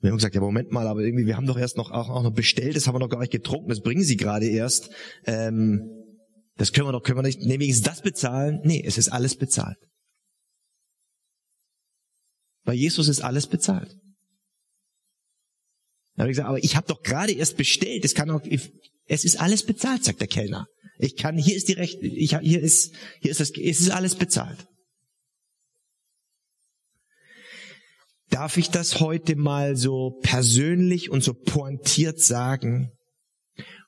Wir 0.02 0.10
haben 0.10 0.18
gesagt, 0.18 0.36
ja 0.36 0.42
Moment 0.42 0.70
mal, 0.74 0.86
aber 0.86 1.00
irgendwie, 1.00 1.26
wir 1.26 1.38
haben 1.38 1.48
doch 1.48 1.58
erst 1.58 1.78
noch 1.78 1.92
auch, 1.92 2.10
auch 2.10 2.24
noch 2.24 2.34
bestellt, 2.34 2.76
das 2.76 2.86
haben 2.86 2.96
wir 2.96 3.00
noch 3.00 3.08
gar 3.08 3.22
nicht 3.22 3.32
getrunken, 3.32 3.70
das 3.70 3.80
bringen 3.80 4.04
Sie 4.04 4.18
gerade 4.18 4.48
erst. 4.48 4.90
Ähm, 5.24 5.80
das 6.58 6.74
können 6.74 6.90
wir 6.90 6.92
doch, 6.92 7.04
können 7.04 7.20
wir 7.20 7.24
nicht, 7.24 7.40
nee, 7.40 7.58
wenigstens 7.58 7.86
das 7.86 8.02
bezahlen? 8.02 8.60
Nee, 8.66 8.84
es 8.86 8.98
ist 8.98 9.08
alles 9.08 9.38
bezahlt. 9.38 9.78
Bei 12.66 12.74
Jesus 12.74 13.08
ist 13.08 13.22
alles 13.22 13.48
bezahlt. 13.48 13.96
Dann 16.16 16.24
habe 16.24 16.32
ich 16.32 16.36
gesagt, 16.36 16.50
aber 16.50 16.62
ich 16.62 16.76
habe 16.76 16.88
doch 16.88 17.02
gerade 17.02 17.32
erst 17.32 17.56
bestellt. 17.56 18.04
Es 18.04 18.14
kann 18.14 18.30
auch, 18.30 18.42
es 19.08 19.26
ist 19.26 19.40
alles 19.40 19.66
bezahlt, 19.66 20.04
sagt 20.04 20.20
der 20.20 20.28
Kellner. 20.28 20.68
Ich 21.00 21.16
kann, 21.16 21.38
hier 21.38 21.56
ist 21.56 21.68
die 21.68 21.74
Recht, 21.74 22.00
ich, 22.02 22.38
hier 22.38 22.62
ist, 22.62 22.94
hier 23.22 23.32
ist 23.32 23.40
das, 23.40 23.52
es 23.52 23.82
ist 23.82 23.90
alles 23.90 24.16
bezahlt. 24.16 24.68
Darf 28.30 28.58
ich 28.58 28.70
das 28.70 29.00
heute 29.00 29.36
mal 29.36 29.78
so 29.78 30.20
persönlich 30.22 31.10
und 31.10 31.24
so 31.24 31.34
pointiert 31.34 32.20
sagen? 32.20 32.92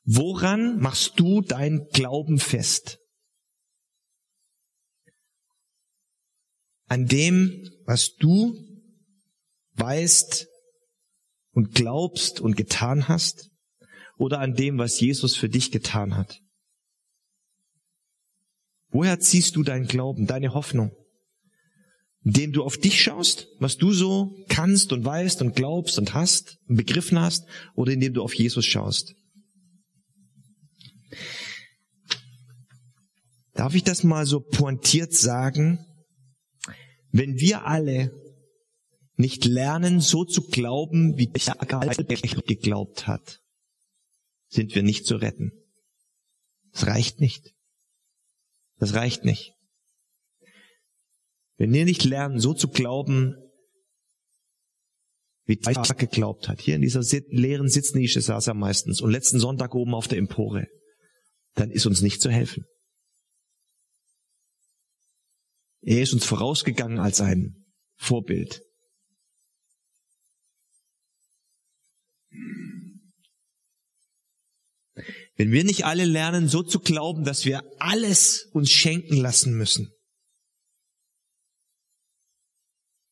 Woran 0.05 0.79
machst 0.79 1.19
du 1.19 1.41
dein 1.41 1.87
Glauben 1.91 2.39
fest? 2.39 2.99
An 6.87 7.05
dem, 7.05 7.69
was 7.85 8.15
du 8.15 8.55
weißt, 9.73 10.47
und 11.51 11.73
glaubst 11.73 12.39
und 12.39 12.55
getan 12.55 13.07
hast 13.07 13.48
oder 14.19 14.39
an 14.39 14.53
dem, 14.53 14.77
was 14.77 14.99
Jesus 14.99 15.35
für 15.35 15.49
dich 15.49 15.71
getan 15.71 16.15
hat? 16.15 16.41
Woher 18.89 19.19
ziehst 19.19 19.55
du 19.55 19.63
deinen 19.63 19.87
Glauben, 19.87 20.27
deine 20.27 20.53
Hoffnung? 20.53 20.91
Indem 22.23 22.51
du 22.51 22.63
auf 22.63 22.77
dich 22.77 23.01
schaust, 23.01 23.47
was 23.59 23.77
du 23.77 23.93
so 23.93 24.35
kannst 24.49 24.91
und 24.91 25.05
weißt 25.05 25.41
und 25.41 25.55
glaubst 25.55 25.97
und 25.97 26.13
hast 26.13 26.59
und 26.67 26.75
begriffen 26.75 27.19
hast, 27.19 27.47
oder 27.75 27.93
indem 27.93 28.13
du 28.13 28.21
auf 28.21 28.35
Jesus 28.35 28.65
schaust? 28.65 29.15
Darf 33.53 33.73
ich 33.73 33.83
das 33.83 34.03
mal 34.03 34.25
so 34.25 34.41
pointiert 34.41 35.13
sagen? 35.13 35.79
Wenn 37.11 37.39
wir 37.39 37.65
alle 37.65 38.11
nicht 39.15 39.45
lernen, 39.45 40.01
so 40.01 40.25
zu 40.25 40.41
glauben, 40.47 41.17
wie 41.17 41.27
der 41.27 41.55
geglaubt 42.45 43.07
hat, 43.07 43.39
sind 44.49 44.75
wir 44.75 44.83
nicht 44.83 45.05
zu 45.05 45.15
retten. 45.15 45.51
Das 46.73 46.87
reicht 46.87 47.21
nicht. 47.21 47.53
Das 48.77 48.93
reicht 48.93 49.23
nicht. 49.25 49.53
Wenn 51.57 51.73
wir 51.73 51.85
nicht 51.85 52.03
lernen, 52.03 52.39
so 52.39 52.53
zu 52.53 52.69
glauben, 52.69 53.35
wie 55.45 55.59
Isaac 55.67 55.97
geglaubt 55.97 56.47
hat, 56.47 56.61
hier 56.61 56.75
in 56.75 56.81
dieser 56.81 57.01
leeren 57.29 57.69
Sitznische 57.69 58.21
saß 58.21 58.47
er 58.47 58.53
meistens 58.53 59.01
und 59.01 59.11
letzten 59.11 59.39
Sonntag 59.39 59.73
oben 59.73 59.93
auf 59.93 60.07
der 60.07 60.19
Empore, 60.19 60.67
dann 61.55 61.71
ist 61.71 61.85
uns 61.85 62.01
nicht 62.01 62.21
zu 62.21 62.29
helfen. 62.29 62.65
Er 65.81 66.01
ist 66.01 66.13
uns 66.13 66.25
vorausgegangen 66.25 66.99
als 66.99 67.19
ein 67.19 67.65
Vorbild. 67.95 68.61
Wenn 75.39 75.53
wir 75.53 75.63
nicht 75.63 75.85
alle 75.85 76.03
lernen, 76.03 76.49
so 76.49 76.63
zu 76.63 76.81
glauben, 76.81 77.23
dass 77.23 77.45
wir 77.45 77.63
alles 77.79 78.49
uns 78.51 78.71
schenken 78.71 79.15
lassen 79.15 79.53
müssen, 79.53 79.89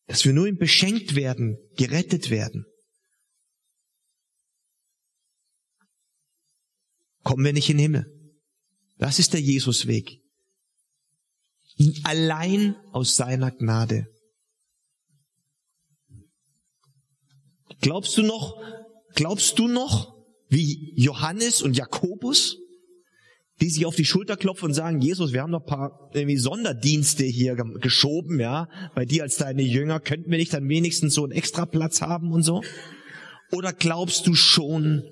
dass 0.08 0.26
wir 0.26 0.34
nur 0.34 0.46
ihm 0.46 0.58
beschenkt 0.58 1.16
werden, 1.16 1.58
gerettet 1.78 2.30
werden, 2.30 2.66
kommen 7.24 7.46
wir 7.46 7.54
nicht 7.54 7.70
in 7.70 7.78
den 7.78 7.84
Himmel. 7.84 8.36
Das 8.98 9.20
ist 9.20 9.32
der 9.32 9.40
Jesusweg. 9.40 10.20
Allein 12.04 12.76
aus 12.92 13.16
seiner 13.16 13.52
Gnade. 13.52 14.06
Glaubst 17.80 18.18
du 18.18 18.24
noch, 18.24 18.62
glaubst 19.14 19.58
du 19.60 19.70
noch, 19.70 20.17
wie 20.50 20.94
Johannes 20.96 21.62
und 21.62 21.76
Jakobus, 21.76 22.58
die 23.60 23.70
sich 23.70 23.86
auf 23.86 23.96
die 23.96 24.06
Schulter 24.06 24.38
klopfen 24.38 24.68
und 24.68 24.74
sagen, 24.74 25.02
Jesus, 25.02 25.34
wir 25.34 25.42
haben 25.42 25.52
noch 25.52 25.62
ein 25.62 25.66
paar 25.66 26.12
irgendwie 26.14 26.38
Sonderdienste 26.38 27.24
hier 27.24 27.56
geschoben, 27.56 28.40
ja, 28.40 28.70
bei 28.94 29.06
dir 29.06 29.24
als 29.24 29.38
deine 29.38 29.64
Jünger, 29.64 30.00
könnten 30.00 30.30
wir 30.30 30.38
nicht 30.38 30.54
dann 30.54 30.70
wenigstens 30.70 31.14
so 31.14 31.24
einen 31.24 31.32
extra 31.32 31.66
Platz 31.66 32.02
haben 32.02 32.32
und 32.32 32.44
so? 32.44 32.64
Oder 33.52 33.74
glaubst 33.74 34.28
du 34.28 34.36
schon, 34.36 35.04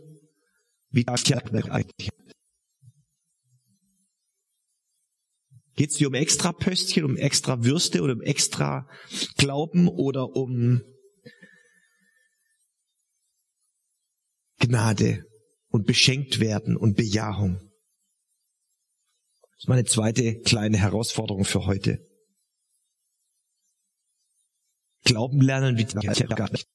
wie 0.91 1.07
Geht 5.75 5.89
es 5.89 5.97
dir 5.97 6.07
um 6.07 6.13
extra 6.13 6.53
Pöstchen, 6.53 7.03
um 7.03 7.17
extra 7.17 7.63
Würste 7.65 8.01
oder 8.01 8.13
um 8.13 8.21
extra 8.21 8.87
Glauben 9.37 9.87
oder 9.89 10.35
um 10.35 10.81
Gnade 14.59 15.25
und 15.69 15.85
beschenkt 15.85 16.39
werden 16.39 16.77
und 16.77 16.95
Bejahung? 16.95 17.59
Das 19.51 19.63
ist 19.63 19.69
meine 19.69 19.85
zweite 19.85 20.39
kleine 20.41 20.77
Herausforderung 20.77 21.45
für 21.45 21.65
heute. 21.65 22.05
Glauben 25.03 25.39
lernen 25.39 25.77
wie 25.77 25.85
gar 25.85 26.51
nicht. 26.51 26.67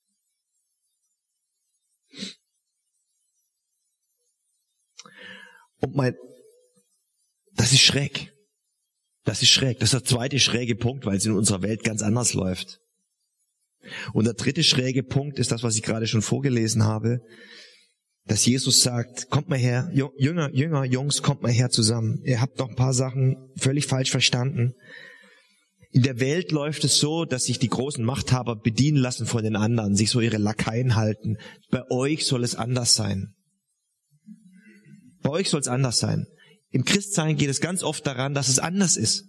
Und 5.80 5.96
mein, 5.96 6.14
das 7.52 7.72
ist 7.72 7.80
schräg. 7.80 8.32
Das 9.24 9.42
ist 9.42 9.50
schräg. 9.50 9.78
Das 9.80 9.92
ist 9.92 10.00
der 10.00 10.04
zweite 10.04 10.38
schräge 10.38 10.76
Punkt, 10.76 11.06
weil 11.06 11.16
es 11.16 11.26
in 11.26 11.32
unserer 11.32 11.62
Welt 11.62 11.82
ganz 11.84 12.02
anders 12.02 12.34
läuft. 12.34 12.80
Und 14.12 14.24
der 14.24 14.34
dritte 14.34 14.62
schräge 14.62 15.02
Punkt 15.02 15.38
ist 15.38 15.52
das, 15.52 15.62
was 15.62 15.76
ich 15.76 15.82
gerade 15.82 16.06
schon 16.06 16.22
vorgelesen 16.22 16.84
habe, 16.84 17.20
dass 18.26 18.46
Jesus 18.46 18.82
sagt, 18.82 19.30
kommt 19.30 19.48
mal 19.48 19.58
her, 19.58 19.90
Jünger, 19.92 20.50
Jünger, 20.52 20.84
Jungs, 20.84 21.22
kommt 21.22 21.42
mal 21.42 21.50
her 21.50 21.70
zusammen. 21.70 22.20
Ihr 22.24 22.40
habt 22.40 22.58
noch 22.58 22.68
ein 22.68 22.76
paar 22.76 22.94
Sachen 22.94 23.36
völlig 23.56 23.86
falsch 23.86 24.10
verstanden. 24.10 24.74
In 25.92 26.02
der 26.02 26.20
Welt 26.20 26.52
läuft 26.52 26.84
es 26.84 26.98
so, 26.98 27.24
dass 27.24 27.44
sich 27.44 27.58
die 27.58 27.68
großen 27.68 28.04
Machthaber 28.04 28.54
bedienen 28.54 28.98
lassen 28.98 29.26
von 29.26 29.42
den 29.42 29.56
anderen, 29.56 29.96
sich 29.96 30.10
so 30.10 30.20
ihre 30.20 30.36
Lakaien 30.36 30.94
halten. 30.94 31.36
Bei 31.70 31.82
euch 31.90 32.26
soll 32.26 32.44
es 32.44 32.54
anders 32.54 32.94
sein. 32.94 33.34
Bei 35.22 35.30
euch 35.30 35.50
soll 35.50 35.60
es 35.60 35.68
anders 35.68 35.98
sein. 35.98 36.26
Im 36.70 36.84
Christsein 36.84 37.36
geht 37.36 37.50
es 37.50 37.60
ganz 37.60 37.82
oft 37.82 38.06
daran, 38.06 38.34
dass 38.34 38.48
es 38.48 38.60
anders 38.60 38.96
ist. 38.96 39.24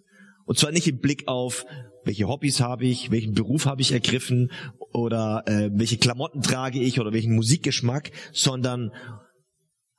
Und 0.46 0.60
zwar 0.60 0.72
nicht 0.72 0.88
im 0.88 1.00
Blick 1.00 1.28
auf, 1.28 1.66
welche 2.04 2.28
Hobbys 2.28 2.60
habe 2.60 2.86
ich, 2.86 3.10
welchen 3.10 3.34
Beruf 3.34 3.66
habe 3.66 3.82
ich 3.82 3.92
ergriffen 3.92 4.52
oder 4.94 5.44
äh, 5.48 5.70
welche 5.74 5.98
Klamotten 5.98 6.42
trage 6.42 6.80
ich 6.80 7.00
oder 7.00 7.14
welchen 7.14 7.36
Musikgeschmack, 7.36 8.12
sondern 8.34 8.92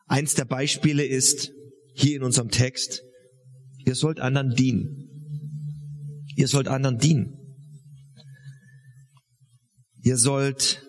eins 0.06 0.34
der 0.34 0.44
Beispiele 0.44 1.04
ist 1.04 1.52
hier 1.94 2.16
in 2.16 2.22
unserem 2.22 2.50
Text, 2.50 3.02
ihr 3.84 3.94
sollt 3.94 4.20
anderen 4.20 4.54
dienen. 4.54 5.08
Ihr 6.36 6.48
sollt 6.48 6.68
anderen 6.68 6.98
dienen. 6.98 7.38
Ihr 10.02 10.16
sollt 10.16 10.82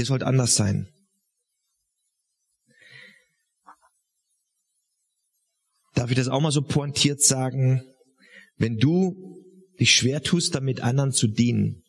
Ihr 0.00 0.06
sollt 0.06 0.22
anders 0.22 0.56
sein. 0.56 0.89
Darf 6.00 6.08
ich 6.08 6.16
das 6.16 6.28
auch 6.28 6.40
mal 6.40 6.50
so 6.50 6.62
pointiert 6.62 7.20
sagen? 7.20 7.82
Wenn 8.56 8.78
du 8.78 9.44
dich 9.78 9.92
schwer 9.92 10.22
tust, 10.22 10.54
damit 10.54 10.80
anderen 10.80 11.12
zu 11.12 11.26
dienen, 11.26 11.82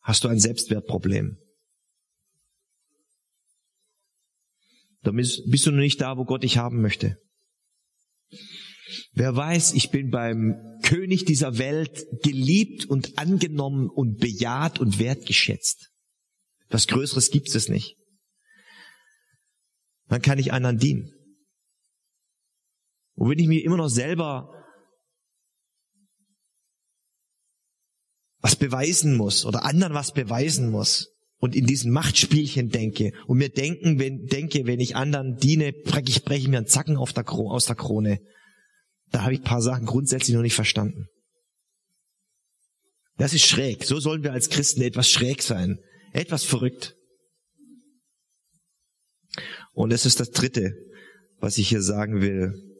hast 0.00 0.24
du 0.24 0.28
ein 0.28 0.38
Selbstwertproblem. 0.38 1.36
Dann 5.02 5.16
bist, 5.16 5.42
du 5.44 5.70
noch 5.70 5.80
nicht 5.80 6.00
da, 6.00 6.16
wo 6.16 6.24
Gott 6.24 6.44
dich 6.44 6.56
haben 6.56 6.80
möchte. 6.80 7.18
Wer 9.12 9.36
weiß, 9.36 9.74
ich 9.74 9.90
bin 9.90 10.08
beim 10.08 10.54
König 10.82 11.26
dieser 11.26 11.58
Welt 11.58 12.06
geliebt 12.22 12.86
und 12.86 13.18
angenommen 13.18 13.90
und 13.90 14.16
bejaht 14.16 14.80
und 14.80 14.98
wertgeschätzt. 14.98 15.90
Was 16.70 16.86
Größeres 16.86 17.30
gibt 17.30 17.54
es 17.54 17.68
nicht. 17.68 17.98
Dann 20.06 20.22
kann 20.22 20.38
ich 20.38 20.54
anderen 20.54 20.78
dienen. 20.78 21.12
Und 23.14 23.30
wenn 23.30 23.38
ich 23.38 23.48
mir 23.48 23.64
immer 23.64 23.76
noch 23.76 23.88
selber 23.88 24.48
was 28.42 28.56
beweisen 28.56 29.16
muss 29.16 29.46
oder 29.46 29.64
anderen 29.64 29.94
was 29.94 30.12
beweisen 30.12 30.70
muss 30.70 31.12
und 31.38 31.54
in 31.54 31.66
diesen 31.66 31.92
Machtspielchen 31.92 32.70
denke 32.70 33.12
und 33.26 33.38
mir 33.38 33.50
denken, 33.50 33.98
wenn, 33.98 34.26
denke, 34.26 34.66
wenn 34.66 34.80
ich 34.80 34.96
anderen 34.96 35.36
diene, 35.36 35.72
breche 35.72 36.08
ich, 36.08 36.24
breche 36.24 36.48
mir 36.48 36.58
einen 36.58 36.66
Zacken 36.66 36.96
auf 36.96 37.12
der 37.12 37.28
aus 37.28 37.66
der 37.66 37.76
Krone. 37.76 38.20
Da 39.10 39.22
habe 39.22 39.34
ich 39.34 39.40
ein 39.40 39.44
paar 39.44 39.62
Sachen 39.62 39.86
grundsätzlich 39.86 40.34
noch 40.34 40.42
nicht 40.42 40.54
verstanden. 40.54 41.06
Das 43.16 43.34
ist 43.34 43.46
schräg. 43.46 43.84
So 43.84 44.00
sollen 44.00 44.24
wir 44.24 44.32
als 44.32 44.48
Christen 44.48 44.82
etwas 44.82 45.08
schräg 45.08 45.42
sein. 45.42 45.78
Etwas 46.12 46.44
verrückt. 46.44 46.96
Und 49.72 49.92
es 49.92 50.06
ist 50.06 50.18
das 50.18 50.30
Dritte, 50.30 50.74
was 51.38 51.58
ich 51.58 51.68
hier 51.68 51.82
sagen 51.82 52.20
will. 52.20 52.71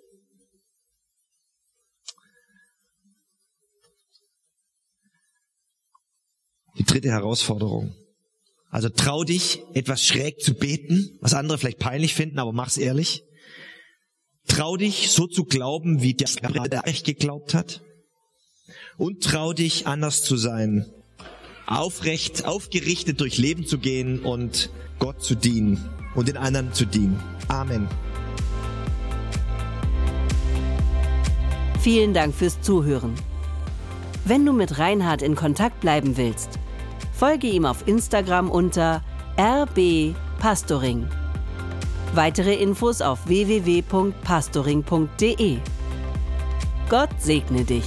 Die 6.79 6.85
dritte 6.85 7.11
Herausforderung. 7.11 7.95
Also 8.71 8.89
trau 8.89 9.23
dich, 9.25 9.63
etwas 9.75 10.03
schräg 10.03 10.41
zu 10.41 10.55
beten, 10.55 11.19
was 11.21 11.35
andere 11.35 11.59
vielleicht 11.59 11.79
peinlich 11.79 12.15
finden, 12.15 12.39
aber 12.39 12.53
mach's 12.53 12.79
ehrlich. 12.79 13.23
Trau 14.49 14.77
dich, 14.77 15.11
so 15.11 15.27
zu 15.27 15.45
glauben, 15.45 16.01
wie 16.01 16.15
der 16.15 16.87
echt 16.87 17.05
geglaubt 17.05 17.55
hat. 17.55 17.83
Und 18.97 19.23
trau 19.23 19.53
dich, 19.53 19.87
anders 19.87 20.23
zu 20.23 20.37
sein, 20.37 20.91
aufrecht, 21.67 22.47
aufgerichtet 22.47 23.21
durch 23.21 23.37
Leben 23.37 23.67
zu 23.67 23.79
gehen 23.79 24.21
und 24.21 24.71
Gott 24.99 25.23
zu 25.23 25.35
dienen 25.35 25.89
und 26.15 26.29
den 26.29 26.37
anderen 26.37 26.73
zu 26.73 26.87
dienen. 26.87 27.21
Amen. 27.49 27.89
Vielen 31.81 32.15
Dank 32.15 32.35
fürs 32.35 32.61
Zuhören. 32.61 33.15
Wenn 34.25 34.47
du 34.47 34.53
mit 34.53 34.79
Reinhard 34.79 35.21
in 35.21 35.35
Kontakt 35.35 35.81
bleiben 35.81 36.17
willst, 36.17 36.61
folge 37.23 37.47
ihm 37.47 37.65
auf 37.67 37.87
Instagram 37.87 38.51
unter 38.51 39.01
rbpastoring. 39.37 41.07
Weitere 42.17 42.57
Infos 42.57 43.01
auf 43.01 43.29
www.pastoring.de. 43.29 45.59
Gott 46.89 47.11
segne 47.21 47.63
dich. 47.63 47.85